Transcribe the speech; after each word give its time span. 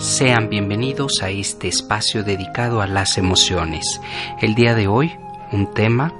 Sean 0.00 0.48
bienvenidos 0.48 1.22
a 1.22 1.28
este 1.28 1.68
espacio 1.68 2.24
dedicado 2.24 2.80
a 2.80 2.86
las 2.86 3.18
emociones. 3.18 4.00
El 4.40 4.54
día 4.54 4.74
de 4.74 4.88
hoy, 4.88 5.12
un 5.52 5.74
tema 5.74 6.14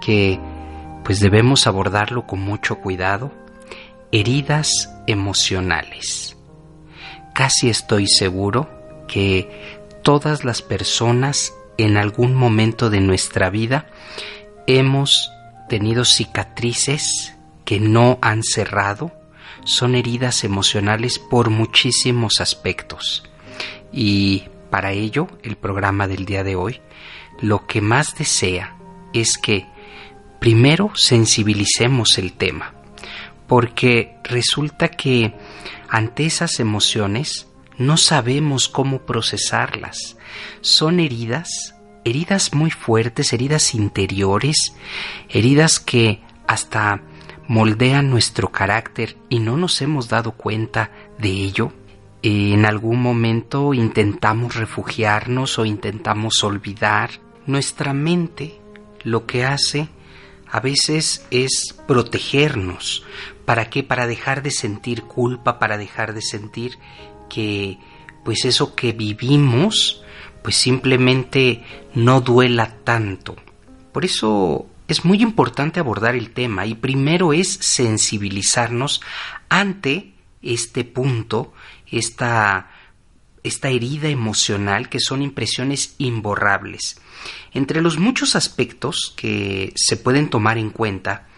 que 0.00 0.40
pues 1.04 1.20
debemos 1.20 1.68
abordarlo 1.68 2.26
con 2.26 2.40
mucho 2.40 2.80
cuidado, 2.80 3.30
heridas 4.10 4.92
emocionales. 5.06 6.36
Casi 7.32 7.70
estoy 7.70 8.08
seguro 8.08 8.68
que 9.06 9.78
todas 10.02 10.44
las 10.44 10.60
personas 10.60 11.54
en 11.78 11.98
algún 11.98 12.34
momento 12.34 12.90
de 12.90 13.00
nuestra 13.00 13.48
vida 13.48 13.86
hemos 14.66 15.30
tenido 15.68 16.04
cicatrices 16.04 17.36
que 17.64 17.78
no 17.78 18.18
han 18.22 18.42
cerrado 18.42 19.19
son 19.64 19.94
heridas 19.94 20.44
emocionales 20.44 21.18
por 21.18 21.50
muchísimos 21.50 22.40
aspectos. 22.40 23.24
Y 23.92 24.44
para 24.70 24.92
ello, 24.92 25.28
el 25.42 25.56
programa 25.56 26.06
del 26.06 26.24
día 26.24 26.44
de 26.44 26.56
hoy 26.56 26.80
lo 27.40 27.66
que 27.66 27.80
más 27.80 28.16
desea 28.16 28.76
es 29.12 29.38
que 29.38 29.66
primero 30.38 30.92
sensibilicemos 30.94 32.18
el 32.18 32.34
tema, 32.34 32.74
porque 33.46 34.16
resulta 34.24 34.88
que 34.88 35.34
ante 35.88 36.26
esas 36.26 36.60
emociones 36.60 37.48
no 37.78 37.96
sabemos 37.96 38.68
cómo 38.68 39.06
procesarlas. 39.06 40.16
Son 40.60 41.00
heridas, 41.00 41.74
heridas 42.04 42.52
muy 42.52 42.70
fuertes, 42.70 43.32
heridas 43.32 43.74
interiores, 43.74 44.74
heridas 45.28 45.80
que 45.80 46.20
hasta 46.46 47.02
moldean 47.50 48.10
nuestro 48.10 48.52
carácter 48.52 49.16
y 49.28 49.40
no 49.40 49.56
nos 49.56 49.82
hemos 49.82 50.08
dado 50.08 50.30
cuenta 50.30 50.92
de 51.18 51.30
ello. 51.30 51.72
En 52.22 52.64
algún 52.64 53.02
momento 53.02 53.74
intentamos 53.74 54.54
refugiarnos 54.54 55.58
o 55.58 55.64
intentamos 55.64 56.44
olvidar. 56.44 57.10
Nuestra 57.46 57.92
mente 57.92 58.60
lo 59.02 59.26
que 59.26 59.44
hace 59.44 59.88
a 60.48 60.60
veces 60.60 61.26
es 61.32 61.74
protegernos. 61.88 63.04
¿Para 63.44 63.68
qué? 63.68 63.82
Para 63.82 64.06
dejar 64.06 64.44
de 64.44 64.52
sentir 64.52 65.02
culpa, 65.02 65.58
para 65.58 65.76
dejar 65.76 66.14
de 66.14 66.22
sentir 66.22 66.78
que 67.28 67.78
pues 68.24 68.44
eso 68.44 68.76
que 68.76 68.92
vivimos 68.92 70.04
pues 70.44 70.54
simplemente 70.54 71.64
no 71.96 72.20
duela 72.20 72.76
tanto. 72.84 73.34
Por 73.90 74.04
eso 74.04 74.69
es 74.92 75.04
muy 75.04 75.22
importante 75.22 75.80
abordar 75.80 76.14
el 76.14 76.30
tema 76.30 76.66
y 76.66 76.74
primero 76.74 77.32
es 77.32 77.48
sensibilizarnos 77.48 79.00
ante 79.48 80.12
este 80.42 80.84
punto, 80.84 81.52
esta, 81.90 82.70
esta 83.42 83.68
herida 83.68 84.08
emocional 84.08 84.88
que 84.88 85.00
son 85.00 85.22
impresiones 85.22 85.94
imborrables. 85.98 87.00
Entre 87.52 87.82
los 87.82 87.98
muchos 87.98 88.36
aspectos 88.36 89.14
que 89.16 89.72
se 89.76 89.96
pueden 89.96 90.30
tomar 90.30 90.58
en 90.58 90.70
cuenta 90.70 91.28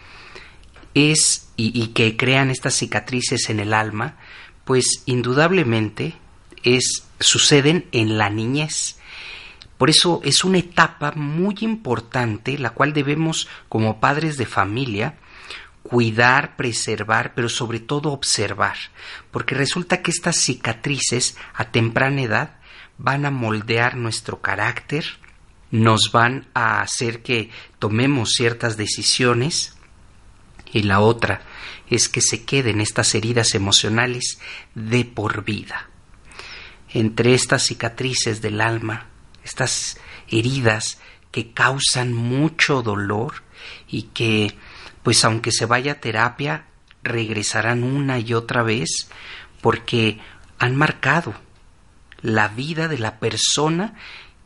es 0.93 1.49
y, 1.55 1.79
y 1.79 1.87
que 1.87 2.17
crean 2.17 2.49
estas 2.49 2.75
cicatrices 2.75 3.49
en 3.49 3.59
el 3.59 3.73
alma, 3.73 4.17
pues 4.65 5.03
indudablemente 5.05 6.15
es 6.63 7.03
suceden 7.19 7.87
en 7.91 8.17
la 8.17 8.29
niñez 8.29 8.97
por 9.83 9.89
eso 9.89 10.21
es 10.23 10.45
una 10.45 10.59
etapa 10.59 11.11
muy 11.13 11.57
importante 11.59 12.57
la 12.57 12.69
cual 12.69 12.93
debemos 12.93 13.49
como 13.67 13.99
padres 13.99 14.37
de 14.37 14.45
familia 14.45 15.15
cuidar, 15.81 16.55
preservar, 16.55 17.33
pero 17.35 17.49
sobre 17.49 17.81
todo 17.81 18.13
observar, 18.13 18.77
porque 19.29 19.55
resulta 19.55 20.01
que 20.01 20.11
estas 20.11 20.37
cicatrices 20.37 21.35
a 21.53 21.71
temprana 21.71 22.21
edad 22.21 22.55
van 22.97 23.25
a 23.25 23.29
moldear 23.29 23.97
nuestro 23.97 24.41
carácter, 24.41 25.03
nos 25.69 26.13
van 26.13 26.47
a 26.53 26.79
hacer 26.79 27.21
que 27.21 27.49
tomemos 27.77 28.29
ciertas 28.37 28.77
decisiones 28.77 29.75
y 30.71 30.83
la 30.83 31.01
otra 31.01 31.41
es 31.89 32.07
que 32.07 32.21
se 32.21 32.45
queden 32.45 32.79
estas 32.79 33.15
heridas 33.15 33.53
emocionales 33.53 34.39
de 34.75 35.03
por 35.03 35.43
vida. 35.43 35.89
Entre 36.87 37.33
estas 37.33 37.63
cicatrices 37.63 38.41
del 38.41 38.61
alma 38.61 39.09
estas 39.43 39.97
heridas 40.27 40.99
que 41.31 41.51
causan 41.51 42.13
mucho 42.13 42.81
dolor 42.81 43.43
y 43.87 44.03
que, 44.03 44.55
pues 45.01 45.25
aunque 45.25 45.51
se 45.51 45.65
vaya 45.65 45.93
a 45.93 45.99
terapia, 45.99 46.65
regresarán 47.03 47.83
una 47.83 48.19
y 48.19 48.33
otra 48.33 48.63
vez 48.63 49.09
porque 49.61 50.19
han 50.59 50.75
marcado 50.75 51.33
la 52.21 52.47
vida 52.47 52.87
de 52.87 52.99
la 52.99 53.19
persona 53.19 53.95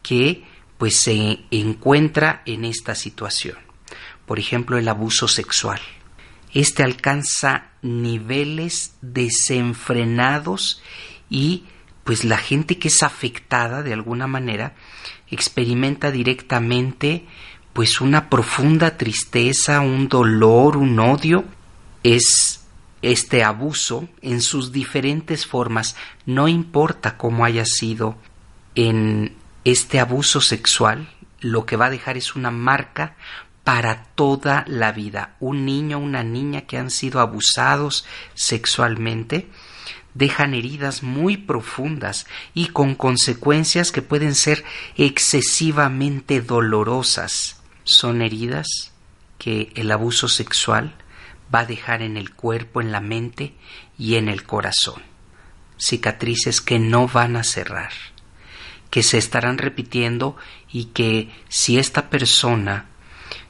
que 0.01 0.43
pues 0.77 0.99
se 0.99 1.39
encuentra 1.51 2.41
en 2.45 2.65
esta 2.65 2.95
situación. 2.95 3.57
Por 4.25 4.39
ejemplo, 4.39 4.77
el 4.77 4.87
abuso 4.87 5.27
sexual. 5.27 5.79
Este 6.53 6.83
alcanza 6.83 7.71
niveles 7.81 8.95
desenfrenados 9.01 10.81
y 11.29 11.65
pues 12.07 12.23
la 12.23 12.37
gente 12.37 12.79
que 12.79 12.87
es 12.87 13.03
afectada 13.03 13.83
de 13.83 13.91
alguna 13.91 14.27
manera 14.27 14.75
experimenta 15.29 16.09
directamente 16.09 17.25
pues 17.73 17.99
una 17.99 18.29
profunda 18.29 18.95
tristeza, 18.95 19.81
un 19.81 20.07
dolor, 20.07 20.77
un 20.77 20.97
odio, 21.01 21.43
es 22.03 22.61
este 23.01 23.43
abuso 23.43 24.07
en 24.21 24.41
sus 24.41 24.71
diferentes 24.71 25.45
formas, 25.45 25.97
no 26.25 26.47
importa 26.47 27.17
cómo 27.17 27.43
haya 27.43 27.65
sido 27.65 28.15
en 28.75 29.35
este 29.65 29.99
abuso 29.99 30.39
sexual, 30.39 31.09
lo 31.41 31.65
que 31.65 31.75
va 31.75 31.87
a 31.87 31.91
dejar 31.91 32.15
es 32.15 32.37
una 32.37 32.51
marca 32.51 33.17
para 33.65 34.05
toda 34.15 34.63
la 34.65 34.93
vida. 34.93 35.35
Un 35.41 35.65
niño, 35.65 35.99
una 35.99 36.23
niña 36.23 36.61
que 36.61 36.77
han 36.77 36.89
sido 36.89 37.19
abusados 37.19 38.05
sexualmente, 38.33 39.49
dejan 40.13 40.53
heridas 40.53 41.03
muy 41.03 41.37
profundas 41.37 42.25
y 42.53 42.67
con 42.67 42.95
consecuencias 42.95 43.91
que 43.91 44.01
pueden 44.01 44.35
ser 44.35 44.63
excesivamente 44.95 46.41
dolorosas. 46.41 47.61
Son 47.83 48.21
heridas 48.21 48.93
que 49.37 49.71
el 49.75 49.91
abuso 49.91 50.27
sexual 50.27 50.95
va 51.53 51.59
a 51.59 51.65
dejar 51.65 52.01
en 52.01 52.17
el 52.17 52.33
cuerpo, 52.33 52.81
en 52.81 52.91
la 52.91 53.01
mente 53.01 53.53
y 53.97 54.15
en 54.15 54.27
el 54.27 54.43
corazón. 54.43 55.01
Cicatrices 55.77 56.61
que 56.61 56.79
no 56.79 57.07
van 57.07 57.35
a 57.35 57.43
cerrar, 57.43 57.91
que 58.89 59.03
se 59.03 59.17
estarán 59.17 59.57
repitiendo 59.57 60.35
y 60.71 60.85
que 60.85 61.29
si 61.47 61.77
esta 61.77 62.09
persona 62.09 62.85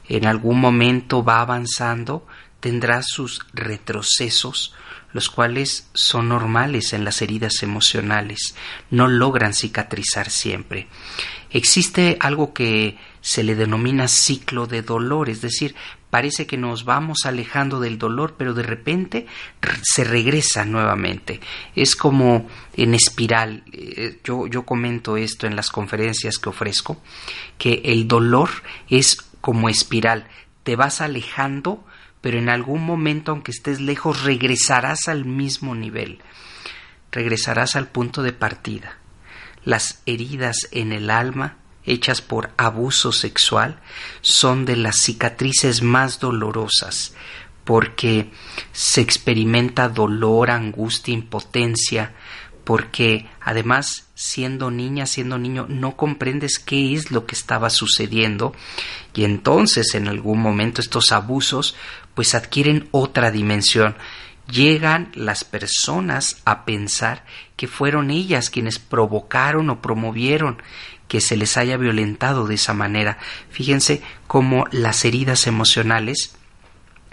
en 0.08 0.26
algún 0.26 0.60
momento 0.60 1.24
va 1.24 1.40
avanzando, 1.40 2.26
tendrá 2.60 3.02
sus 3.02 3.46
retrocesos 3.52 4.74
los 5.12 5.30
cuales 5.30 5.88
son 5.94 6.28
normales 6.28 6.92
en 6.92 7.04
las 7.04 7.22
heridas 7.22 7.62
emocionales, 7.62 8.54
no 8.90 9.08
logran 9.08 9.54
cicatrizar 9.54 10.30
siempre. 10.30 10.86
Existe 11.50 12.18
algo 12.20 12.52
que 12.52 12.98
se 13.22 13.42
le 13.42 13.54
denomina 13.54 14.06
ciclo 14.06 14.66
de 14.66 14.82
dolor, 14.82 15.30
es 15.30 15.40
decir, 15.40 15.74
parece 16.10 16.46
que 16.46 16.58
nos 16.58 16.84
vamos 16.84 17.24
alejando 17.24 17.80
del 17.80 17.98
dolor, 17.98 18.34
pero 18.36 18.52
de 18.52 18.62
repente 18.62 19.26
se 19.82 20.04
regresa 20.04 20.64
nuevamente. 20.66 21.40
Es 21.74 21.96
como 21.96 22.48
en 22.74 22.94
espiral. 22.94 23.64
Eh, 23.72 24.20
yo, 24.24 24.46
yo 24.46 24.64
comento 24.64 25.16
esto 25.16 25.46
en 25.46 25.56
las 25.56 25.70
conferencias 25.70 26.38
que 26.38 26.50
ofrezco, 26.50 27.00
que 27.56 27.82
el 27.84 28.06
dolor 28.06 28.50
es 28.88 29.16
como 29.40 29.70
espiral. 29.70 30.28
Te 30.64 30.76
vas 30.76 31.00
alejando, 31.00 31.84
pero 32.20 32.38
en 32.38 32.48
algún 32.48 32.84
momento, 32.84 33.32
aunque 33.32 33.52
estés 33.52 33.80
lejos, 33.80 34.22
regresarás 34.22 35.08
al 35.08 35.24
mismo 35.24 35.74
nivel. 35.74 36.20
Regresarás 37.12 37.76
al 37.76 37.88
punto 37.88 38.22
de 38.22 38.32
partida. 38.32 38.98
Las 39.64 40.02
heridas 40.06 40.68
en 40.72 40.92
el 40.92 41.10
alma 41.10 41.56
hechas 41.84 42.20
por 42.20 42.50
abuso 42.56 43.12
sexual 43.12 43.80
son 44.20 44.64
de 44.64 44.76
las 44.76 44.96
cicatrices 44.96 45.82
más 45.82 46.20
dolorosas 46.20 47.14
porque 47.64 48.30
se 48.72 49.02
experimenta 49.02 49.90
dolor, 49.90 50.50
angustia, 50.50 51.12
impotencia, 51.12 52.14
porque 52.68 53.24
además 53.40 54.10
siendo 54.14 54.70
niña, 54.70 55.06
siendo 55.06 55.38
niño, 55.38 55.64
no 55.70 55.96
comprendes 55.96 56.58
qué 56.58 56.92
es 56.92 57.10
lo 57.10 57.24
que 57.24 57.34
estaba 57.34 57.70
sucediendo 57.70 58.54
y 59.14 59.24
entonces 59.24 59.94
en 59.94 60.06
algún 60.06 60.38
momento 60.38 60.82
estos 60.82 61.10
abusos 61.12 61.76
pues 62.12 62.34
adquieren 62.34 62.86
otra 62.90 63.30
dimensión. 63.30 63.96
Llegan 64.50 65.10
las 65.14 65.44
personas 65.44 66.42
a 66.44 66.66
pensar 66.66 67.24
que 67.56 67.68
fueron 67.68 68.10
ellas 68.10 68.50
quienes 68.50 68.78
provocaron 68.78 69.70
o 69.70 69.80
promovieron 69.80 70.60
que 71.08 71.22
se 71.22 71.38
les 71.38 71.56
haya 71.56 71.78
violentado 71.78 72.46
de 72.46 72.56
esa 72.56 72.74
manera. 72.74 73.16
Fíjense 73.48 74.02
cómo 74.26 74.66
las 74.72 75.06
heridas 75.06 75.46
emocionales 75.46 76.34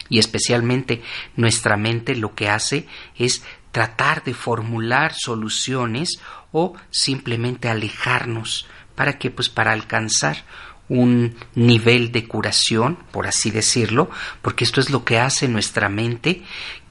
y 0.09 0.19
especialmente 0.19 1.01
nuestra 1.35 1.77
mente 1.77 2.15
lo 2.15 2.35
que 2.35 2.49
hace 2.49 2.87
es 3.17 3.43
tratar 3.75 4.24
de 4.24 4.33
formular 4.33 5.13
soluciones 5.13 6.22
o 6.54 6.75
simplemente 6.92 7.68
alejarnos 7.68 8.68
para 8.95 9.19
que 9.19 9.31
pues 9.31 9.50
para 9.50 9.74
alcanzar 9.74 10.45
un 10.88 11.36
nivel 11.56 12.13
de 12.13 12.25
curación, 12.25 12.98
por 13.12 13.27
así 13.27 13.51
decirlo, 13.51 14.10
porque 14.42 14.63
esto 14.63 14.80
es 14.80 14.92
lo 14.92 15.04
que 15.04 15.19
hace 15.19 15.50
nuestra 15.50 15.89
mente, 15.89 16.42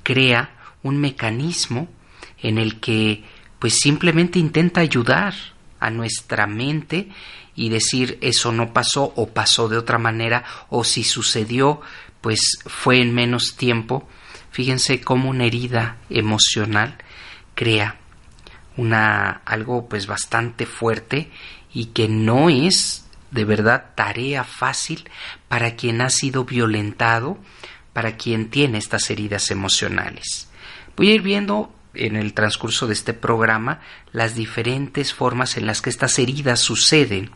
crea 0.02 0.50
un 0.82 0.98
mecanismo 0.98 1.88
en 2.42 2.58
el 2.58 2.80
que 2.80 3.24
pues 3.58 3.78
simplemente 3.78 4.38
intenta 4.38 4.82
ayudar 4.82 5.32
a 5.80 5.88
nuestra 5.88 6.46
mente 6.46 7.08
y 7.56 7.70
decir 7.70 8.18
eso 8.20 8.52
no 8.52 8.74
pasó 8.74 9.10
o 9.16 9.28
pasó 9.28 9.70
de 9.70 9.78
otra 9.78 9.96
manera 9.96 10.44
o 10.68 10.84
si 10.84 11.02
sucedió 11.02 11.80
pues 12.20 12.58
fue 12.66 13.00
en 13.00 13.14
menos 13.14 13.56
tiempo. 13.56 14.06
Fíjense 14.54 15.00
cómo 15.00 15.30
una 15.30 15.46
herida 15.46 15.96
emocional 16.10 16.96
crea 17.56 17.96
una 18.76 19.42
algo 19.44 19.88
pues 19.88 20.06
bastante 20.06 20.64
fuerte 20.64 21.28
y 21.72 21.86
que 21.86 22.06
no 22.06 22.48
es 22.50 23.04
de 23.32 23.44
verdad 23.44 23.86
tarea 23.96 24.44
fácil 24.44 25.10
para 25.48 25.74
quien 25.74 26.00
ha 26.00 26.08
sido 26.08 26.44
violentado, 26.44 27.36
para 27.92 28.16
quien 28.16 28.48
tiene 28.48 28.78
estas 28.78 29.10
heridas 29.10 29.50
emocionales. 29.50 30.48
Voy 30.96 31.10
a 31.10 31.14
ir 31.14 31.22
viendo 31.22 31.74
en 31.92 32.14
el 32.14 32.32
transcurso 32.32 32.86
de 32.86 32.92
este 32.92 33.12
programa 33.12 33.80
las 34.12 34.36
diferentes 34.36 35.12
formas 35.12 35.56
en 35.56 35.66
las 35.66 35.82
que 35.82 35.90
estas 35.90 36.16
heridas 36.20 36.60
suceden. 36.60 37.32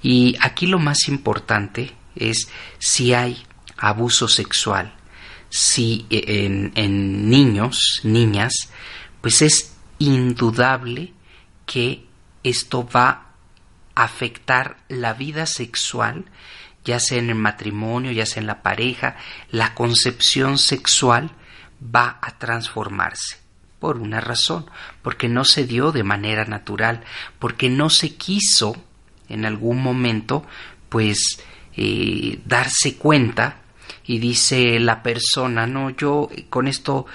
Y 0.00 0.36
aquí 0.40 0.68
lo 0.68 0.78
más 0.78 1.08
importante 1.08 1.92
es 2.14 2.46
si 2.78 3.14
hay 3.14 3.44
abuso 3.76 4.28
sexual, 4.28 4.94
si 5.48 6.06
en, 6.10 6.72
en 6.74 7.28
niños, 7.28 8.00
niñas, 8.02 8.52
pues 9.20 9.42
es 9.42 9.74
indudable 9.98 11.12
que 11.64 12.06
esto 12.42 12.88
va 12.88 13.26
a 13.94 14.04
afectar 14.04 14.78
la 14.88 15.14
vida 15.14 15.46
sexual, 15.46 16.26
ya 16.84 17.00
sea 17.00 17.18
en 17.18 17.30
el 17.30 17.36
matrimonio, 17.36 18.12
ya 18.12 18.26
sea 18.26 18.40
en 18.40 18.46
la 18.46 18.62
pareja, 18.62 19.16
la 19.50 19.74
concepción 19.74 20.58
sexual 20.58 21.32
va 21.82 22.18
a 22.22 22.38
transformarse 22.38 23.38
por 23.80 23.98
una 23.98 24.20
razón, 24.20 24.66
porque 25.02 25.28
no 25.28 25.44
se 25.44 25.66
dio 25.66 25.92
de 25.92 26.02
manera 26.02 26.44
natural, 26.44 27.02
porque 27.38 27.68
no 27.68 27.90
se 27.90 28.16
quiso 28.16 28.76
en 29.28 29.44
algún 29.44 29.82
momento, 29.82 30.46
pues, 30.88 31.40
eh, 31.76 32.40
darse 32.44 32.96
cuenta 32.96 33.60
y 34.06 34.18
dice 34.18 34.78
la 34.78 35.02
persona, 35.02 35.66
no, 35.66 35.90
yo 35.90 36.28
con 36.48 36.68
esto 36.68 37.06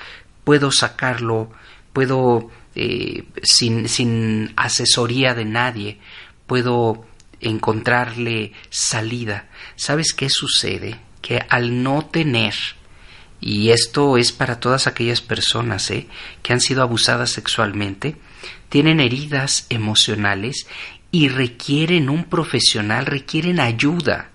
puedo 0.43 0.71
sacarlo, 0.71 1.51
puedo, 1.93 2.49
eh, 2.75 3.23
sin, 3.43 3.88
sin 3.88 4.53
asesoría 4.55 5.33
de 5.33 5.45
nadie, 5.45 5.99
puedo 6.47 7.05
encontrarle 7.39 8.53
salida. 8.69 9.49
¿Sabes 9.75 10.13
qué 10.13 10.29
sucede? 10.29 10.99
Que 11.21 11.45
al 11.49 11.83
no 11.83 12.05
tener 12.05 12.55
y 13.41 13.71
esto 13.71 14.17
es 14.17 14.31
para 14.31 14.59
todas 14.59 14.85
aquellas 14.85 15.19
personas 15.19 15.89
¿eh? 15.89 16.07
que 16.43 16.53
han 16.53 16.61
sido 16.61 16.83
abusadas 16.83 17.31
sexualmente, 17.31 18.15
tienen 18.69 18.99
heridas 18.99 19.65
emocionales 19.69 20.67
y 21.09 21.27
requieren 21.27 22.09
un 22.09 22.25
profesional, 22.25 23.07
requieren 23.07 23.59
ayuda. 23.59 24.29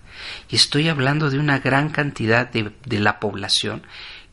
Y 0.49 0.57
estoy 0.57 0.89
hablando 0.89 1.31
de 1.31 1.39
una 1.39 1.59
gran 1.59 1.91
cantidad 1.91 2.49
de, 2.49 2.73
de 2.85 3.01
la 3.01 3.21
población 3.21 3.83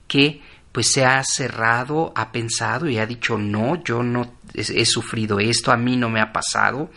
que 0.07 0.41
pues 0.71 0.91
se 0.91 1.05
ha 1.05 1.23
cerrado, 1.23 2.11
ha 2.15 2.31
pensado 2.31 2.89
y 2.89 2.97
ha 2.97 3.05
dicho 3.05 3.37
no, 3.37 3.83
yo 3.83 4.01
no 4.01 4.37
he 4.53 4.85
sufrido 4.85 5.39
esto, 5.39 5.71
a 5.71 5.77
mí 5.77 5.97
no 5.97 6.09
me 6.09 6.19
ha 6.19 6.33
pasado 6.33 6.89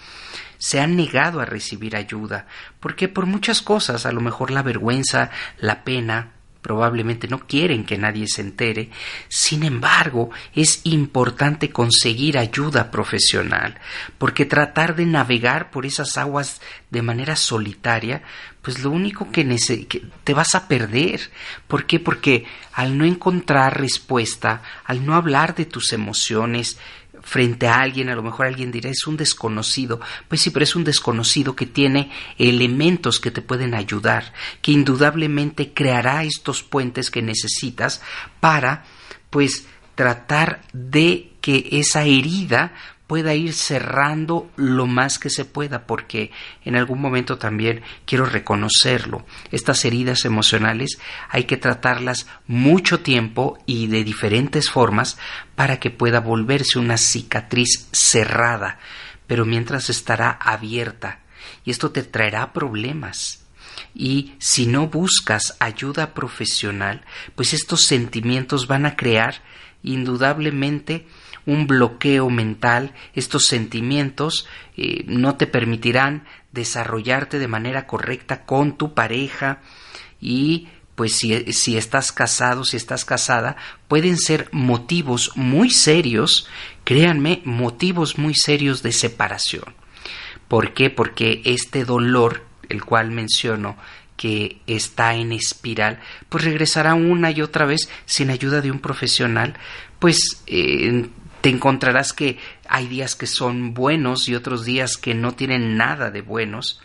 se 0.59 0.81
han 0.81 0.97
negado 0.97 1.41
a 1.41 1.45
recibir 1.45 1.97
ayuda, 1.97 2.47
porque 2.81 3.09
por 3.09 3.27
muchas 3.27 3.63
cosas, 3.63 4.07
a 4.07 4.13
lo 4.13 4.21
mejor 4.21 4.51
la 4.51 4.63
vergüenza, 4.63 5.31
la 5.59 5.85
pena, 5.85 6.33
probablemente 6.67 7.29
no 7.29 7.47
quieren 7.47 7.85
que 7.85 7.97
nadie 7.97 8.27
se 8.27 8.41
entere. 8.41 8.91
Sin 9.29 9.63
embargo, 9.63 10.31
es 10.53 10.81
importante 10.83 11.71
conseguir 11.71 12.37
ayuda 12.37 12.91
profesional, 12.91 13.79
porque 14.19 14.47
tratar 14.47 14.97
de 14.97 15.07
navegar 15.07 15.71
por 15.71 15.87
esas 15.87 16.17
aguas 16.17 16.61
de 16.91 17.03
manera 17.03 17.37
solitaria, 17.37 18.25
pues 18.63 18.83
lo 18.83 18.91
único 18.91 19.31
que, 19.31 19.47
que 19.89 20.03
te 20.25 20.35
vas 20.35 20.57
a 20.57 20.67
perder. 20.67 21.31
¿Por 21.69 21.87
qué? 21.87 22.01
Porque 22.01 22.47
al 22.73 22.99
no 22.99 23.05
encontrar 23.05 23.81
respuesta, 23.81 24.61
al 24.85 25.07
no 25.07 25.15
hablar 25.15 25.55
de 25.55 25.67
tus 25.67 25.93
emociones, 25.93 26.79
frente 27.27 27.67
a 27.67 27.81
alguien, 27.81 28.09
a 28.09 28.15
lo 28.15 28.23
mejor 28.23 28.47
alguien 28.47 28.71
dirá 28.71 28.89
es 28.89 29.07
un 29.09 29.17
desconocido, 29.17 30.01
pues 30.29 30.41
sí, 30.41 30.51
pero 30.51 30.63
es 30.63 30.77
un 30.77 30.85
desconocido 30.85 31.57
que 31.57 31.67
tiene 31.67 32.11
elementos 32.39 33.19
que 33.19 33.33
te 33.33 33.43
pueden 33.43 33.75
ayudar, 33.75 34.33
que 34.63 34.71
indudablemente 34.71 35.75
creará 35.75 36.23
estos 36.23 36.63
puentes 36.63 37.11
que 37.11 37.23
necesitas 37.23 38.01
para, 38.39 38.85
pues, 39.29 39.67
tratar 39.97 40.63
de 40.73 41.33
que 41.41 41.69
esa 41.73 42.05
herida 42.05 42.75
pueda 43.07 43.35
ir 43.35 43.53
cerrando 43.53 44.51
lo 44.57 44.87
más 44.87 45.19
que 45.19 45.31
se 45.31 45.45
pueda, 45.45 45.87
porque 45.87 46.33
en 46.65 46.77
algún 46.77 47.01
momento 47.01 47.39
también 47.39 47.83
quiero 48.05 48.27
reconocerlo. 48.27 49.25
Estas 49.53 49.85
heridas 49.85 50.25
emocionales 50.25 50.99
hay 51.29 51.45
que 51.45 51.57
tratarlas 51.57 52.27
mucho 52.47 53.01
tiempo 53.01 53.59
y 53.67 53.87
de 53.87 54.03
diferentes 54.03 54.71
formas 54.71 55.19
para 55.55 55.79
que 55.79 55.91
pueda 55.91 56.21
volverse 56.21 56.79
una 56.79 56.97
cicatriz 56.97 57.89
cerrada, 57.93 58.79
pero 59.27 59.45
mientras 59.45 59.89
estará 59.89 60.31
abierta. 60.31 61.21
Y 61.65 61.71
esto 61.71 61.93
te 61.93 62.03
traerá 62.03 62.53
problemas. 62.53 63.45
Y 63.95 64.35
si 64.39 64.67
no 64.67 64.89
buscas 64.89 65.57
ayuda 65.61 66.13
profesional, 66.13 67.05
pues 67.35 67.55
estos 67.55 67.83
sentimientos 67.85 68.67
van 68.67 68.85
a 68.85 68.97
crear 68.97 69.43
indudablemente 69.83 71.07
un 71.47 71.67
bloqueo 71.67 72.29
mental, 72.29 72.93
estos 73.15 73.47
sentimientos 73.47 74.47
eh, 74.77 75.05
no 75.07 75.37
te 75.37 75.47
permitirán 75.47 76.25
desarrollarte 76.53 77.39
de 77.39 77.49
manera 77.49 77.87
correcta 77.87 78.45
con 78.45 78.77
tu 78.77 78.95
pareja 78.95 79.61
y 80.21 80.69
pues 80.97 81.15
si, 81.15 81.53
si, 81.53 81.77
estás 81.77 82.11
casado, 82.11 82.65
si 82.65 82.77
estás 82.77 83.05
casada, 83.05 83.57
pueden 83.87 84.17
ser 84.17 84.49
motivos 84.51 85.33
muy 85.37 85.71
serios, 85.71 86.49
créanme, 86.85 87.43
motivos 87.45 88.19
muy 88.19 88.35
serios 88.35 88.83
de 88.83 88.93
separación. 88.93 89.75
¿Por 90.49 90.73
qué? 90.73 90.89
Porque 90.89 91.43
este 91.45 91.85
dolor, 91.85 92.47
el 92.71 92.83
cual 92.83 93.11
menciono, 93.11 93.77
que 94.17 94.63
está 94.67 95.15
en 95.15 95.33
espiral, 95.33 96.01
pues 96.31 96.45
regresará 96.45 96.95
una 96.95 97.31
y 97.31 97.43
otra 97.43 97.67
vez 97.67 97.91
sin 98.07 98.31
ayuda 98.31 98.63
de 98.63 98.71
un 98.71 98.81
profesional, 98.81 99.55
pues 99.99 100.43
eh, 100.47 101.09
te 101.41 101.51
encontrarás 101.51 102.13
que 102.13 102.39
hay 102.69 102.87
días 102.89 103.15
que 103.15 103.27
son 103.27 103.75
buenos 103.75 104.29
y 104.29 104.35
otros 104.35 104.65
días 104.65 104.97
que 104.97 105.15
no 105.15 105.33
tienen 105.33 105.77
nada 105.77 106.11
de 106.11 106.23
buenos. 106.23 106.81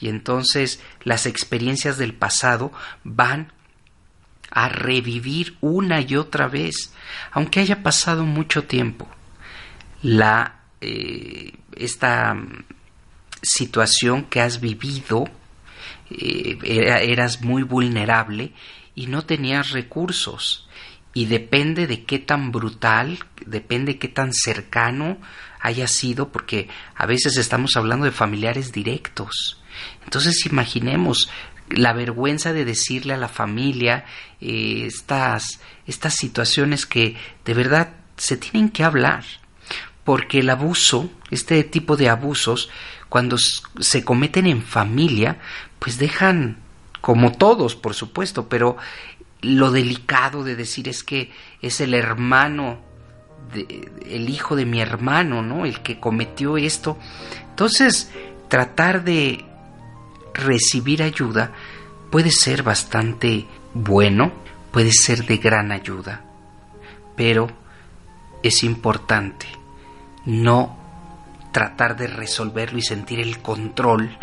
Y 0.00 0.08
entonces 0.08 0.82
las 1.02 1.26
experiencias 1.26 1.98
del 1.98 2.14
pasado 2.14 2.72
van 3.04 3.52
a 4.50 4.68
revivir 4.68 5.56
una 5.60 6.00
y 6.00 6.16
otra 6.16 6.48
vez, 6.48 6.92
aunque 7.30 7.60
haya 7.60 7.82
pasado 7.82 8.24
mucho 8.24 8.64
tiempo. 8.64 9.08
La 10.02 10.62
eh, 10.80 11.52
esta 11.76 12.36
situación 13.40 14.24
que 14.24 14.40
has 14.40 14.60
vivido, 14.60 15.24
eh, 16.10 16.58
eras 16.62 17.40
muy 17.40 17.62
vulnerable 17.62 18.52
y 18.94 19.06
no 19.06 19.24
tenías 19.24 19.70
recursos. 19.70 20.68
Y 21.14 21.26
depende 21.26 21.86
de 21.86 22.04
qué 22.04 22.18
tan 22.18 22.52
brutal, 22.52 23.18
depende 23.46 23.92
de 23.92 23.98
qué 23.98 24.08
tan 24.08 24.32
cercano 24.32 25.18
haya 25.60 25.86
sido, 25.86 26.32
porque 26.32 26.68
a 26.94 27.06
veces 27.06 27.36
estamos 27.36 27.76
hablando 27.76 28.04
de 28.04 28.12
familiares 28.12 28.72
directos. 28.72 29.62
Entonces 30.04 30.44
imaginemos 30.46 31.30
la 31.68 31.92
vergüenza 31.92 32.52
de 32.52 32.64
decirle 32.64 33.14
a 33.14 33.18
la 33.18 33.28
familia 33.28 34.04
eh, 34.40 34.84
estas, 34.86 35.60
estas 35.86 36.14
situaciones 36.14 36.86
que 36.86 37.16
de 37.44 37.54
verdad 37.54 37.94
se 38.16 38.36
tienen 38.36 38.70
que 38.70 38.84
hablar, 38.84 39.24
porque 40.04 40.40
el 40.40 40.50
abuso, 40.50 41.10
este 41.30 41.62
tipo 41.64 41.96
de 41.96 42.08
abusos, 42.08 42.70
cuando 43.08 43.36
se 43.38 44.04
cometen 44.04 44.46
en 44.46 44.62
familia, 44.62 45.38
pues 45.78 45.98
dejan, 45.98 46.58
como 47.00 47.32
todos, 47.32 47.74
por 47.74 47.94
supuesto, 47.94 48.48
pero 48.48 48.76
lo 49.42 49.70
delicado 49.70 50.44
de 50.44 50.56
decir 50.56 50.88
es 50.88 51.02
que 51.02 51.30
es 51.60 51.80
el 51.80 51.94
hermano, 51.94 52.78
el 53.54 54.28
hijo 54.28 54.56
de 54.56 54.64
mi 54.64 54.80
hermano, 54.80 55.42
¿no? 55.42 55.66
El 55.66 55.82
que 55.82 56.00
cometió 56.00 56.56
esto. 56.56 56.96
Entonces, 57.50 58.10
tratar 58.48 59.04
de 59.04 59.44
recibir 60.32 61.02
ayuda 61.02 61.52
puede 62.10 62.30
ser 62.30 62.62
bastante 62.62 63.46
bueno, 63.74 64.32
puede 64.70 64.92
ser 64.92 65.26
de 65.26 65.38
gran 65.38 65.72
ayuda, 65.72 66.24
pero 67.16 67.48
es 68.42 68.62
importante 68.62 69.46
no 70.24 70.78
tratar 71.52 71.96
de 71.96 72.06
resolverlo 72.06 72.78
y 72.78 72.82
sentir 72.82 73.20
el 73.20 73.38
control 73.40 74.16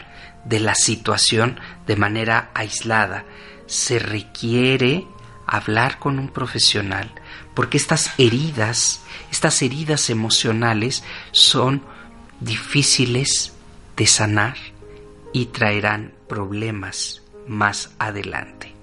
de 0.46 0.60
la 0.60 0.76
situación 0.76 1.60
de 1.86 1.96
manera 1.96 2.50
aislada. 2.54 3.26
Se 3.70 4.00
requiere 4.00 5.08
hablar 5.46 6.00
con 6.00 6.20
un 6.20 6.28
profesional 6.30 7.12
porque 7.54 7.78
estas 7.78 8.12
heridas, 8.18 9.02
estas 9.32 9.62
heridas 9.62 10.10
emocionales 10.10 11.04
son 11.32 11.84
difíciles 12.40 13.54
de 13.96 14.08
sanar 14.08 14.58
y 15.34 15.46
traerán 15.46 16.14
problemas 16.28 17.22
más 17.48 17.92
adelante. 18.00 18.74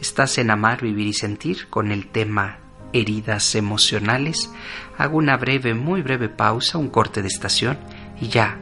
Estás 0.00 0.38
en 0.38 0.50
Amar, 0.50 0.82
Vivir 0.82 1.08
y 1.08 1.12
Sentir 1.12 1.68
con 1.68 1.90
el 1.90 2.06
tema 2.08 2.58
heridas 2.92 3.54
emocionales, 3.54 4.50
hago 4.96 5.18
una 5.18 5.36
breve, 5.36 5.74
muy 5.74 6.02
breve 6.02 6.28
pausa, 6.28 6.78
un 6.78 6.88
corte 6.90 7.22
de 7.22 7.28
estación 7.28 7.78
y 8.20 8.28
ya 8.28 8.56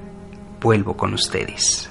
vuelvo 0.61 0.97
con 0.97 1.15
ustedes. 1.15 1.91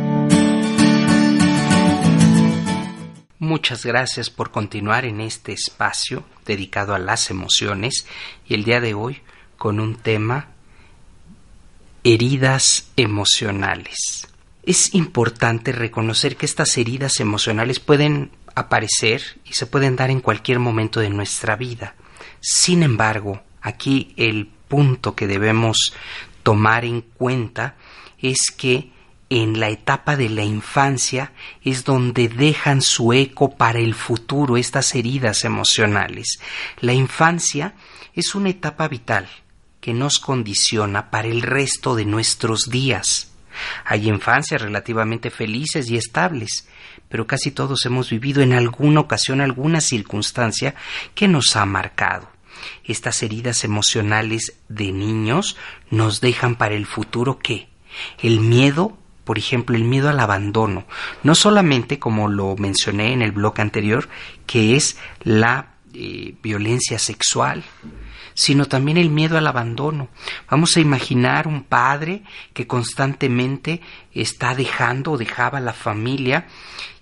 Muchas 3.41 3.87
gracias 3.87 4.29
por 4.29 4.51
continuar 4.51 5.03
en 5.03 5.19
este 5.19 5.51
espacio 5.51 6.23
dedicado 6.45 6.93
a 6.93 6.99
las 6.99 7.31
emociones 7.31 8.05
y 8.47 8.53
el 8.53 8.63
día 8.63 8.79
de 8.79 8.93
hoy 8.93 9.21
con 9.57 9.79
un 9.79 9.95
tema 9.95 10.49
heridas 12.03 12.91
emocionales. 12.97 14.27
Es 14.61 14.93
importante 14.93 15.71
reconocer 15.71 16.37
que 16.37 16.45
estas 16.45 16.77
heridas 16.77 17.19
emocionales 17.19 17.79
pueden 17.79 18.29
aparecer 18.53 19.23
y 19.43 19.53
se 19.53 19.65
pueden 19.65 19.95
dar 19.95 20.11
en 20.11 20.21
cualquier 20.21 20.59
momento 20.59 20.99
de 20.99 21.09
nuestra 21.09 21.55
vida. 21.55 21.95
Sin 22.41 22.83
embargo, 22.83 23.41
aquí 23.59 24.13
el 24.17 24.51
punto 24.67 25.15
que 25.15 25.25
debemos 25.25 25.95
tomar 26.43 26.85
en 26.85 27.01
cuenta 27.01 27.73
es 28.19 28.51
que 28.55 28.91
en 29.31 29.61
la 29.61 29.69
etapa 29.69 30.17
de 30.17 30.27
la 30.27 30.43
infancia 30.43 31.31
es 31.63 31.85
donde 31.85 32.27
dejan 32.27 32.81
su 32.81 33.13
eco 33.13 33.55
para 33.55 33.79
el 33.79 33.95
futuro 33.95 34.57
estas 34.57 34.93
heridas 34.93 35.45
emocionales. 35.45 36.41
La 36.81 36.91
infancia 36.91 37.73
es 38.13 38.35
una 38.35 38.49
etapa 38.49 38.89
vital 38.89 39.29
que 39.79 39.93
nos 39.93 40.19
condiciona 40.19 41.09
para 41.09 41.29
el 41.29 41.43
resto 41.43 41.95
de 41.95 42.03
nuestros 42.03 42.69
días. 42.69 43.31
Hay 43.85 44.09
infancias 44.09 44.61
relativamente 44.61 45.29
felices 45.29 45.89
y 45.89 45.95
estables, 45.95 46.67
pero 47.07 47.25
casi 47.25 47.51
todos 47.51 47.85
hemos 47.85 48.09
vivido 48.09 48.41
en 48.41 48.51
alguna 48.51 48.99
ocasión 48.99 49.39
alguna 49.39 49.79
circunstancia 49.79 50.75
que 51.15 51.29
nos 51.29 51.55
ha 51.55 51.65
marcado. 51.65 52.29
Estas 52.83 53.23
heridas 53.23 53.63
emocionales 53.63 54.57
de 54.67 54.91
niños 54.91 55.55
nos 55.89 56.19
dejan 56.19 56.57
para 56.57 56.75
el 56.75 56.85
futuro 56.85 57.39
qué? 57.39 57.69
El 58.21 58.41
miedo, 58.41 58.97
por 59.23 59.37
ejemplo, 59.37 59.75
el 59.75 59.83
miedo 59.83 60.09
al 60.09 60.19
abandono, 60.19 60.85
no 61.23 61.35
solamente 61.35 61.99
como 61.99 62.27
lo 62.27 62.55
mencioné 62.57 63.13
en 63.13 63.21
el 63.21 63.31
bloque 63.31 63.61
anterior, 63.61 64.09
que 64.45 64.75
es 64.75 64.97
la 65.23 65.73
eh, 65.93 66.35
violencia 66.41 66.97
sexual, 66.97 67.63
sino 68.33 68.65
también 68.65 68.97
el 68.97 69.09
miedo 69.09 69.37
al 69.37 69.47
abandono. 69.47 70.09
Vamos 70.49 70.75
a 70.75 70.79
imaginar 70.79 71.47
un 71.47 71.63
padre 71.63 72.23
que 72.53 72.67
constantemente 72.67 73.81
está 74.13 74.55
dejando 74.55 75.11
o 75.11 75.17
dejaba 75.17 75.59
la 75.59 75.73
familia 75.73 76.47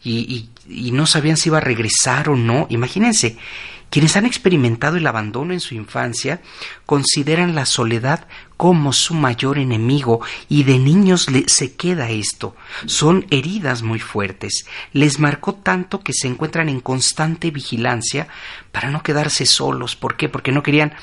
y, 0.04 0.50
no 0.94 1.06
sabían 1.06 1.38
si 1.38 1.50
iba 1.50 1.58
a 1.58 1.62
regresar 1.62 2.30
o 2.30 2.36
no. 2.36 2.68
Imagínense, 2.70 3.38
quienes 3.90 4.16
han 4.16 4.26
experimentado 4.26 4.98
el 4.98 5.08
abandono 5.08 5.54
en 5.54 5.60
su 5.60 5.76
infancia 5.76 6.42
consideran 6.86 7.56
la 7.56 7.66
soledad 7.66 8.28
como 8.58 8.94
su 8.94 9.14
mayor 9.14 9.58
enemigo 9.58 10.22
y 10.48 10.64
de 10.64 10.80
niños 10.80 11.28
se 11.48 11.76
queda 11.76 12.10
esto. 12.10 12.56
Son 12.86 13.26
heridas 13.32 13.82
muy 13.82 14.00
fuertes. 14.00 14.66
Les 14.94 15.20
marcó 15.20 15.56
tanto 15.56 16.02
que 16.02 16.14
se 16.14 16.28
encuentran 16.28 16.70
en 16.70 16.82
constante 16.82 17.52
vigilancia 17.52 18.28
para 18.72 18.92
no 18.92 19.02
quedarse 19.02 19.46
solos. 19.46 19.96
¿Por 19.96 20.18
qué? 20.18 20.30
Porque 20.30 20.52
no 20.52 20.62
querían 20.62 20.94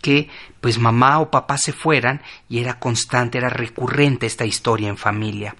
que 0.00 0.28
pues 0.60 0.78
mamá 0.78 1.18
o 1.20 1.30
papá 1.30 1.58
se 1.58 1.72
fueran 1.72 2.22
y 2.48 2.60
era 2.60 2.78
constante, 2.78 3.38
era 3.38 3.48
recurrente 3.48 4.26
esta 4.26 4.44
historia 4.44 4.88
en 4.88 4.96
familia. 4.96 5.56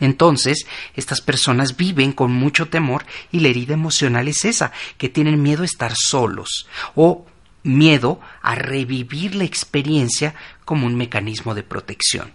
Entonces, 0.00 0.66
estas 0.94 1.20
personas 1.20 1.76
viven 1.76 2.12
con 2.12 2.32
mucho 2.32 2.68
temor 2.68 3.04
y 3.32 3.40
la 3.40 3.48
herida 3.48 3.74
emocional 3.74 4.28
es 4.28 4.44
esa, 4.44 4.72
que 4.98 5.08
tienen 5.08 5.42
miedo 5.42 5.62
a 5.62 5.66
estar 5.66 5.94
solos 5.96 6.66
o 6.94 7.26
miedo 7.62 8.20
a 8.42 8.54
revivir 8.54 9.34
la 9.34 9.44
experiencia 9.44 10.34
como 10.64 10.86
un 10.86 10.96
mecanismo 10.96 11.54
de 11.54 11.62
protección. 11.62 12.32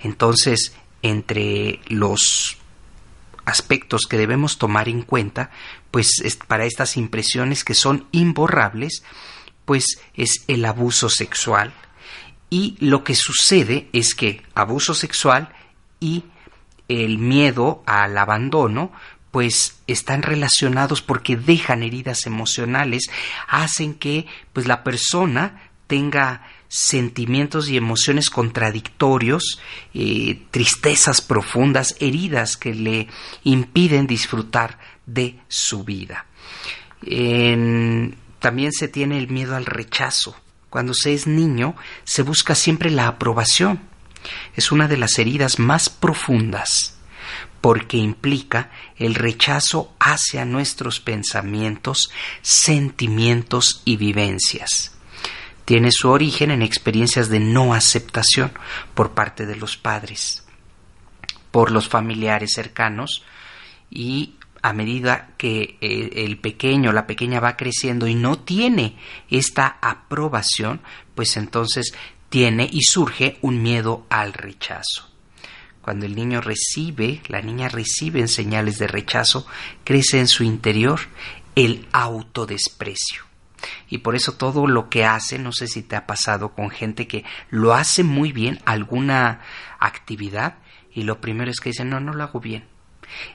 Entonces, 0.00 0.74
entre 1.02 1.80
los 1.88 2.56
aspectos 3.44 4.06
que 4.08 4.16
debemos 4.16 4.58
tomar 4.58 4.88
en 4.88 5.02
cuenta, 5.02 5.50
pues 5.90 6.08
para 6.48 6.64
estas 6.64 6.96
impresiones 6.96 7.62
que 7.62 7.74
son 7.74 8.08
imborrables, 8.10 9.04
pues 9.64 10.00
es 10.14 10.44
el 10.48 10.64
abuso 10.64 11.08
sexual. 11.08 11.74
Y 12.50 12.76
lo 12.80 13.04
que 13.04 13.14
sucede 13.14 13.88
es 13.92 14.14
que 14.14 14.42
abuso 14.54 14.94
sexual 14.94 15.50
y 16.00 16.24
el 16.88 17.18
miedo 17.18 17.82
al 17.86 18.16
abandono 18.18 18.92
pues 19.30 19.80
están 19.88 20.22
relacionados 20.22 21.02
porque 21.02 21.36
dejan 21.36 21.82
heridas 21.82 22.24
emocionales, 22.24 23.10
hacen 23.48 23.94
que 23.94 24.26
pues 24.52 24.68
la 24.68 24.84
persona 24.84 25.70
tenga 25.88 26.46
sentimientos 26.68 27.68
y 27.68 27.76
emociones 27.76 28.30
contradictorios, 28.30 29.60
eh, 29.92 30.40
tristezas 30.52 31.20
profundas, 31.20 31.96
heridas 31.98 32.56
que 32.56 32.74
le 32.74 33.08
impiden 33.42 34.06
disfrutar 34.06 34.78
de 35.04 35.40
su 35.48 35.82
vida. 35.82 36.26
también 38.38 38.72
se 38.72 38.88
tiene 38.88 39.18
el 39.18 39.28
miedo 39.28 39.56
al 39.56 39.66
rechazo. 39.66 40.36
Cuando 40.70 40.94
se 40.94 41.12
es 41.14 41.26
niño, 41.26 41.74
se 42.04 42.22
busca 42.22 42.54
siempre 42.54 42.90
la 42.90 43.08
aprobación 43.08 43.80
es 44.54 44.72
una 44.72 44.88
de 44.88 44.96
las 44.96 45.18
heridas 45.18 45.58
más 45.58 45.88
profundas 45.88 46.94
porque 47.60 47.96
implica 47.96 48.70
el 48.98 49.14
rechazo 49.14 49.94
hacia 49.98 50.44
nuestros 50.44 51.00
pensamientos, 51.00 52.10
sentimientos 52.42 53.80
y 53.86 53.96
vivencias. 53.96 54.94
Tiene 55.64 55.90
su 55.90 56.10
origen 56.10 56.50
en 56.50 56.60
experiencias 56.60 57.30
de 57.30 57.40
no 57.40 57.72
aceptación 57.72 58.52
por 58.92 59.12
parte 59.12 59.46
de 59.46 59.56
los 59.56 59.78
padres, 59.78 60.44
por 61.50 61.70
los 61.70 61.88
familiares 61.88 62.52
cercanos 62.52 63.24
y 63.88 64.34
a 64.60 64.72
medida 64.74 65.30
que 65.38 65.78
eh, 65.80 66.10
el 66.24 66.38
pequeño, 66.38 66.92
la 66.92 67.06
pequeña 67.06 67.40
va 67.40 67.56
creciendo 67.56 68.06
y 68.06 68.14
no 68.14 68.38
tiene 68.38 68.96
esta 69.30 69.78
aprobación, 69.80 70.82
pues 71.14 71.36
entonces 71.38 71.94
tiene 72.28 72.68
y 72.70 72.82
surge 72.82 73.38
un 73.42 73.62
miedo 73.62 74.06
al 74.08 74.32
rechazo. 74.32 75.08
Cuando 75.80 76.06
el 76.06 76.14
niño 76.14 76.40
recibe, 76.40 77.22
la 77.28 77.42
niña 77.42 77.68
recibe 77.68 78.26
señales 78.26 78.78
de 78.78 78.86
rechazo, 78.86 79.46
crece 79.84 80.18
en 80.18 80.28
su 80.28 80.42
interior 80.42 81.00
el 81.56 81.86
autodesprecio. 81.92 83.22
Y 83.88 83.98
por 83.98 84.16
eso 84.16 84.32
todo 84.32 84.66
lo 84.66 84.88
que 84.88 85.04
hace, 85.04 85.38
no 85.38 85.52
sé 85.52 85.66
si 85.66 85.82
te 85.82 85.96
ha 85.96 86.06
pasado 86.06 86.54
con 86.54 86.70
gente 86.70 87.06
que 87.06 87.24
lo 87.50 87.74
hace 87.74 88.02
muy 88.02 88.32
bien, 88.32 88.60
alguna 88.64 89.40
actividad, 89.78 90.56
y 90.92 91.02
lo 91.02 91.20
primero 91.20 91.50
es 91.50 91.60
que 91.60 91.70
dice, 91.70 91.84
no, 91.84 92.00
no 92.00 92.14
lo 92.14 92.24
hago 92.24 92.40
bien. 92.40 92.64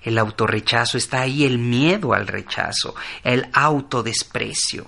El 0.02 0.18
autorrechazo 0.18 0.98
está 0.98 1.22
ahí, 1.22 1.46
el 1.46 1.58
miedo 1.58 2.14
al 2.14 2.28
rechazo, 2.28 2.96
el 3.24 3.48
autodesprecio. 3.54 4.88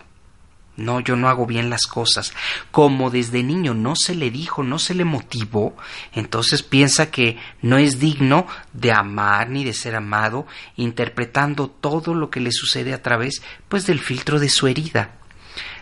No, 0.77 1.01
yo 1.01 1.15
no 1.17 1.27
hago 1.27 1.45
bien 1.45 1.69
las 1.69 1.85
cosas. 1.85 2.33
Como 2.71 3.09
desde 3.09 3.43
niño 3.43 3.73
no 3.73 3.95
se 3.95 4.15
le 4.15 4.31
dijo, 4.31 4.63
no 4.63 4.79
se 4.79 4.95
le 4.95 5.03
motivó, 5.03 5.75
entonces 6.13 6.63
piensa 6.63 7.11
que 7.11 7.37
no 7.61 7.77
es 7.77 7.99
digno 7.99 8.47
de 8.71 8.93
amar 8.93 9.49
ni 9.49 9.65
de 9.65 9.73
ser 9.73 9.95
amado, 9.95 10.47
interpretando 10.77 11.69
todo 11.69 12.13
lo 12.13 12.29
que 12.29 12.39
le 12.39 12.51
sucede 12.51 12.93
a 12.93 13.01
través 13.01 13.41
pues 13.67 13.85
del 13.85 13.99
filtro 13.99 14.39
de 14.39 14.49
su 14.49 14.67
herida. 14.67 15.11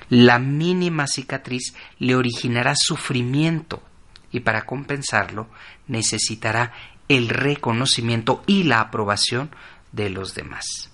La 0.10 0.40
mínima 0.40 1.06
cicatriz 1.06 1.76
le 2.00 2.16
originará 2.16 2.74
sufrimiento 2.76 3.84
y 4.32 4.40
para 4.40 4.66
compensarlo 4.66 5.50
necesitará 5.88 6.74
el 7.08 7.30
reconocimiento 7.30 8.44
y 8.48 8.64
la 8.64 8.80
aprobación 8.80 9.52
de 9.92 10.10
los 10.10 10.34
demás. 10.34 10.90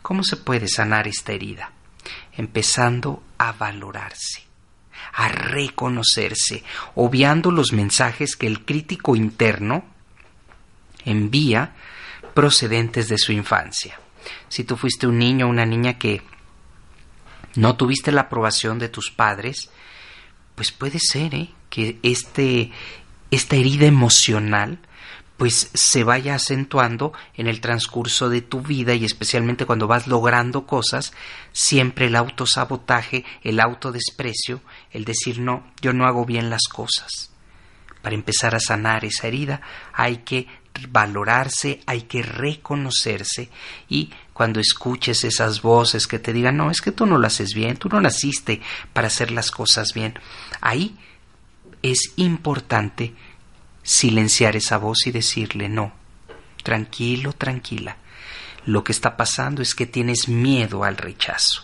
¿Cómo 0.00 0.24
se 0.24 0.38
puede 0.38 0.66
sanar 0.66 1.06
esta 1.06 1.32
herida? 1.32 1.72
empezando 2.36 3.22
a 3.48 3.52
valorarse, 3.52 4.42
a 5.14 5.28
reconocerse, 5.28 6.62
obviando 6.94 7.50
los 7.50 7.72
mensajes 7.72 8.36
que 8.36 8.46
el 8.46 8.64
crítico 8.64 9.16
interno 9.16 9.84
envía 11.04 11.74
procedentes 12.34 13.08
de 13.08 13.18
su 13.18 13.32
infancia. 13.32 13.98
Si 14.48 14.64
tú 14.64 14.76
fuiste 14.76 15.06
un 15.06 15.18
niño 15.18 15.46
o 15.46 15.50
una 15.50 15.66
niña 15.66 15.98
que 15.98 16.22
no 17.56 17.76
tuviste 17.76 18.10
la 18.12 18.22
aprobación 18.22 18.78
de 18.78 18.88
tus 18.88 19.10
padres, 19.10 19.70
pues 20.54 20.72
puede 20.72 20.98
ser 20.98 21.34
¿eh? 21.34 21.50
que 21.70 21.98
este, 22.02 22.70
esta 23.30 23.56
herida 23.56 23.86
emocional 23.86 24.78
pues 25.36 25.70
se 25.74 26.04
vaya 26.04 26.36
acentuando 26.36 27.12
en 27.34 27.48
el 27.48 27.60
transcurso 27.60 28.28
de 28.28 28.40
tu 28.40 28.60
vida 28.60 28.94
y 28.94 29.04
especialmente 29.04 29.66
cuando 29.66 29.88
vas 29.88 30.06
logrando 30.06 30.66
cosas, 30.66 31.12
siempre 31.52 32.06
el 32.06 32.16
autosabotaje, 32.16 33.24
el 33.42 33.60
autodesprecio, 33.60 34.60
el 34.92 35.04
decir 35.04 35.40
no, 35.40 35.64
yo 35.80 35.92
no 35.92 36.06
hago 36.06 36.24
bien 36.24 36.50
las 36.50 36.68
cosas. 36.72 37.30
Para 38.00 38.14
empezar 38.14 38.54
a 38.54 38.60
sanar 38.60 39.04
esa 39.04 39.26
herida 39.26 39.60
hay 39.92 40.18
que 40.18 40.46
valorarse, 40.88 41.80
hay 41.86 42.02
que 42.02 42.22
reconocerse 42.22 43.50
y 43.88 44.10
cuando 44.32 44.60
escuches 44.60 45.24
esas 45.24 45.62
voces 45.62 46.06
que 46.06 46.18
te 46.18 46.32
digan, 46.32 46.56
no, 46.56 46.70
es 46.70 46.80
que 46.80 46.92
tú 46.92 47.06
no 47.06 47.18
lo 47.18 47.26
haces 47.26 47.54
bien, 47.54 47.76
tú 47.76 47.88
no 47.88 48.00
naciste 48.00 48.60
para 48.92 49.06
hacer 49.06 49.30
las 49.30 49.50
cosas 49.50 49.92
bien, 49.94 50.18
ahí 50.60 50.96
es 51.82 52.12
importante 52.16 53.14
silenciar 53.84 54.56
esa 54.56 54.78
voz 54.78 55.06
y 55.06 55.12
decirle 55.12 55.68
no, 55.68 55.92
tranquilo, 56.64 57.32
tranquila. 57.32 57.98
Lo 58.66 58.82
que 58.82 58.92
está 58.92 59.16
pasando 59.16 59.62
es 59.62 59.74
que 59.74 59.86
tienes 59.86 60.26
miedo 60.26 60.82
al 60.82 60.96
rechazo. 60.96 61.62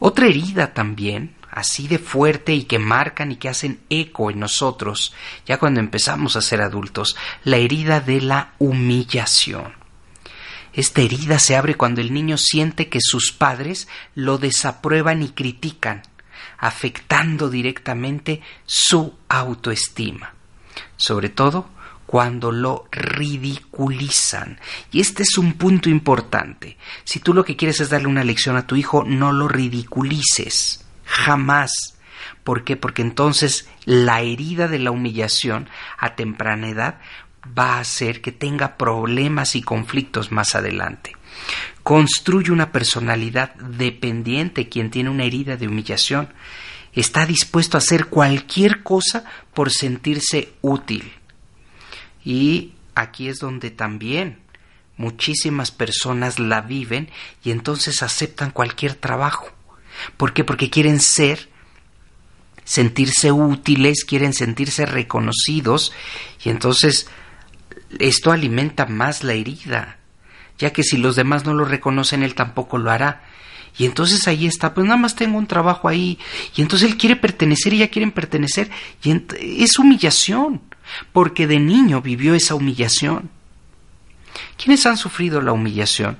Otra 0.00 0.26
herida 0.26 0.74
también, 0.74 1.36
así 1.50 1.88
de 1.88 1.98
fuerte 1.98 2.52
y 2.52 2.64
que 2.64 2.78
marcan 2.78 3.32
y 3.32 3.36
que 3.36 3.48
hacen 3.48 3.80
eco 3.88 4.30
en 4.30 4.40
nosotros, 4.40 5.14
ya 5.46 5.58
cuando 5.58 5.80
empezamos 5.80 6.36
a 6.36 6.42
ser 6.42 6.60
adultos, 6.60 7.16
la 7.44 7.56
herida 7.56 8.00
de 8.00 8.20
la 8.20 8.54
humillación. 8.58 9.72
Esta 10.72 11.00
herida 11.00 11.38
se 11.38 11.56
abre 11.56 11.76
cuando 11.76 12.00
el 12.00 12.12
niño 12.12 12.36
siente 12.36 12.88
que 12.88 13.00
sus 13.00 13.32
padres 13.32 13.88
lo 14.14 14.38
desaprueban 14.38 15.22
y 15.22 15.30
critican, 15.30 16.02
afectando 16.58 17.50
directamente 17.50 18.42
su 18.66 19.16
autoestima 19.28 20.34
sobre 20.98 21.30
todo 21.30 21.70
cuando 22.08 22.52
lo 22.52 22.86
ridiculizan. 22.90 24.58
Y 24.90 25.00
este 25.00 25.22
es 25.22 25.36
un 25.36 25.54
punto 25.54 25.90
importante. 25.90 26.78
Si 27.04 27.20
tú 27.20 27.34
lo 27.34 27.44
que 27.44 27.56
quieres 27.56 27.80
es 27.80 27.90
darle 27.90 28.08
una 28.08 28.24
lección 28.24 28.56
a 28.56 28.66
tu 28.66 28.76
hijo, 28.76 29.04
no 29.04 29.32
lo 29.32 29.46
ridiculices. 29.46 30.86
Jamás. 31.04 31.98
¿Por 32.44 32.64
qué? 32.64 32.76
Porque 32.76 33.02
entonces 33.02 33.68
la 33.84 34.22
herida 34.22 34.68
de 34.68 34.78
la 34.78 34.90
humillación 34.90 35.68
a 35.98 36.14
temprana 36.14 36.70
edad 36.70 36.98
va 37.58 37.74
a 37.74 37.80
hacer 37.80 38.22
que 38.22 38.32
tenga 38.32 38.78
problemas 38.78 39.54
y 39.54 39.62
conflictos 39.62 40.32
más 40.32 40.54
adelante. 40.54 41.12
Construye 41.82 42.50
una 42.50 42.72
personalidad 42.72 43.54
dependiente 43.56 44.70
quien 44.70 44.90
tiene 44.90 45.10
una 45.10 45.24
herida 45.24 45.58
de 45.58 45.68
humillación 45.68 46.32
está 47.00 47.26
dispuesto 47.26 47.76
a 47.76 47.78
hacer 47.78 48.06
cualquier 48.06 48.82
cosa 48.82 49.24
por 49.54 49.70
sentirse 49.70 50.52
útil. 50.62 51.12
Y 52.24 52.72
aquí 52.94 53.28
es 53.28 53.38
donde 53.38 53.70
también 53.70 54.38
muchísimas 54.96 55.70
personas 55.70 56.38
la 56.38 56.60
viven 56.60 57.08
y 57.42 57.52
entonces 57.52 58.02
aceptan 58.02 58.50
cualquier 58.50 58.94
trabajo. 58.94 59.48
¿Por 60.16 60.32
qué? 60.32 60.44
Porque 60.44 60.70
quieren 60.70 61.00
ser, 61.00 61.48
sentirse 62.64 63.32
útiles, 63.32 64.04
quieren 64.04 64.34
sentirse 64.34 64.84
reconocidos 64.84 65.92
y 66.44 66.50
entonces 66.50 67.08
esto 67.98 68.32
alimenta 68.32 68.86
más 68.86 69.24
la 69.24 69.32
herida, 69.32 69.98
ya 70.58 70.72
que 70.72 70.82
si 70.82 70.98
los 70.98 71.16
demás 71.16 71.44
no 71.44 71.54
lo 71.54 71.64
reconocen, 71.64 72.22
él 72.22 72.34
tampoco 72.34 72.78
lo 72.78 72.90
hará. 72.90 73.22
Y 73.78 73.84
entonces 73.84 74.26
ahí 74.26 74.46
está, 74.46 74.74
pues 74.74 74.86
nada 74.86 74.98
más 74.98 75.14
tengo 75.14 75.38
un 75.38 75.46
trabajo 75.46 75.88
ahí. 75.88 76.18
Y 76.56 76.62
entonces 76.62 76.90
él 76.90 76.96
quiere 76.96 77.16
pertenecer 77.16 77.72
y 77.72 77.76
ella 77.76 77.90
quieren 77.90 78.10
pertenecer. 78.10 78.70
Y 79.02 79.14
es 79.62 79.78
humillación, 79.78 80.60
porque 81.12 81.46
de 81.46 81.60
niño 81.60 82.02
vivió 82.02 82.34
esa 82.34 82.56
humillación. 82.56 83.30
¿Quiénes 84.56 84.84
han 84.84 84.96
sufrido 84.96 85.40
la 85.40 85.52
humillación? 85.52 86.18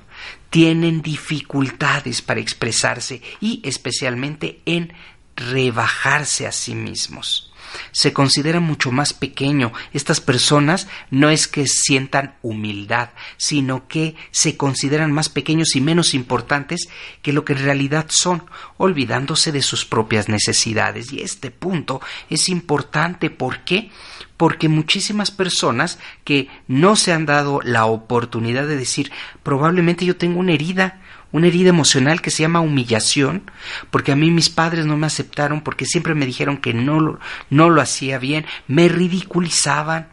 Tienen 0.49 1.01
dificultades 1.01 2.21
para 2.21 2.39
expresarse 2.39 3.21
y 3.41 3.61
especialmente 3.63 4.61
en 4.65 4.93
rebajarse 5.35 6.47
a 6.47 6.51
sí 6.51 6.75
mismos 6.75 7.48
se 7.91 8.13
considera 8.13 8.59
mucho 8.59 8.91
más 8.91 9.13
pequeño. 9.13 9.71
Estas 9.93 10.21
personas 10.21 10.87
no 11.11 11.29
es 11.29 11.47
que 11.47 11.67
sientan 11.67 12.35
humildad, 12.41 13.09
sino 13.37 13.87
que 13.87 14.15
se 14.31 14.57
consideran 14.57 15.11
más 15.11 15.29
pequeños 15.29 15.75
y 15.75 15.81
menos 15.81 16.13
importantes 16.13 16.89
que 17.21 17.33
lo 17.33 17.45
que 17.45 17.53
en 17.53 17.63
realidad 17.63 18.07
son, 18.09 18.43
olvidándose 18.77 19.51
de 19.51 19.61
sus 19.61 19.85
propias 19.85 20.29
necesidades. 20.29 21.11
Y 21.11 21.21
este 21.21 21.51
punto 21.51 22.01
es 22.29 22.49
importante. 22.49 23.29
¿Por 23.29 23.59
qué? 23.63 23.91
Porque 24.37 24.69
muchísimas 24.69 25.31
personas 25.31 25.99
que 26.23 26.47
no 26.67 26.95
se 26.95 27.11
han 27.11 27.25
dado 27.25 27.59
la 27.63 27.85
oportunidad 27.85 28.67
de 28.67 28.77
decir 28.77 29.11
probablemente 29.43 30.05
yo 30.05 30.15
tengo 30.15 30.39
una 30.39 30.53
herida, 30.53 31.01
una 31.31 31.47
herida 31.47 31.69
emocional 31.69 32.21
que 32.21 32.31
se 32.31 32.43
llama 32.43 32.61
humillación, 32.61 33.51
porque 33.91 34.11
a 34.11 34.15
mí 34.15 34.31
mis 34.31 34.49
padres 34.49 34.85
no 34.85 34.97
me 34.97 35.07
aceptaron, 35.07 35.61
porque 35.61 35.85
siempre 35.85 36.15
me 36.15 36.25
dijeron 36.25 36.57
que 36.57 36.73
no 36.73 36.99
lo, 36.99 37.19
no 37.49 37.69
lo 37.69 37.81
hacía 37.81 38.17
bien, 38.17 38.45
me 38.67 38.87
ridiculizaban. 38.87 40.09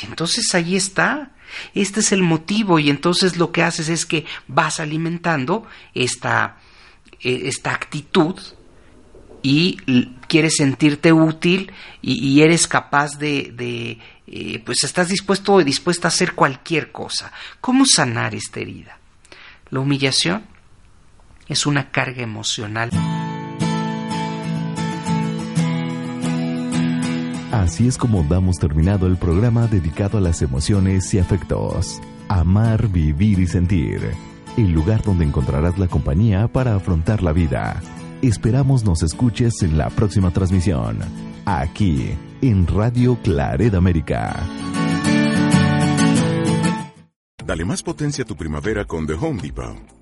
Y 0.00 0.06
entonces 0.06 0.54
ahí 0.54 0.76
está. 0.76 1.32
Este 1.74 2.00
es 2.00 2.12
el 2.12 2.22
motivo 2.22 2.78
y 2.78 2.88
entonces 2.88 3.36
lo 3.36 3.52
que 3.52 3.62
haces 3.62 3.88
es 3.88 4.06
que 4.06 4.24
vas 4.46 4.80
alimentando 4.80 5.66
esta, 5.94 6.56
e, 7.20 7.48
esta 7.48 7.72
actitud 7.72 8.36
y 9.42 9.76
quieres 10.28 10.56
sentirte 10.56 11.12
útil 11.12 11.72
y, 12.00 12.40
eres 12.42 12.68
capaz 12.68 13.18
de, 13.18 13.98
eh, 14.26 14.62
pues 14.64 14.84
estás 14.84 15.08
dispuesto 15.08 15.54
o 15.54 15.64
dispuesta 15.64 16.06
a 16.06 16.10
hacer 16.10 16.34
cualquier 16.34 16.92
cosa. 16.92 17.32
¿Cómo 17.60 17.84
sanar 17.84 18.34
esta 18.34 18.60
herida? 18.60 18.98
La 19.70 19.80
humillación 19.80 20.51
es 21.52 21.66
una 21.66 21.90
carga 21.90 22.22
emocional. 22.22 22.90
Así 27.52 27.86
es 27.86 27.98
como 27.98 28.22
damos 28.22 28.58
terminado 28.58 29.06
el 29.06 29.18
programa 29.18 29.66
dedicado 29.66 30.16
a 30.16 30.22
las 30.22 30.40
emociones 30.40 31.12
y 31.12 31.18
afectos. 31.18 32.00
Amar, 32.28 32.88
Vivir 32.88 33.38
y 33.38 33.46
Sentir, 33.46 34.00
el 34.56 34.72
lugar 34.72 35.02
donde 35.02 35.26
encontrarás 35.26 35.78
la 35.78 35.88
compañía 35.88 36.48
para 36.48 36.74
afrontar 36.74 37.22
la 37.22 37.32
vida. 37.32 37.82
Esperamos 38.22 38.82
nos 38.84 39.02
escuches 39.02 39.62
en 39.62 39.76
la 39.76 39.90
próxima 39.90 40.30
transmisión, 40.30 41.00
aquí 41.44 42.14
en 42.40 42.66
Radio 42.66 43.18
Claret 43.22 43.74
América. 43.74 44.40
Dale 47.44 47.66
más 47.66 47.82
potencia 47.82 48.24
a 48.24 48.26
tu 48.26 48.36
primavera 48.36 48.86
con 48.86 49.06
The 49.06 49.14
Home 49.14 49.42
Depot. 49.42 50.01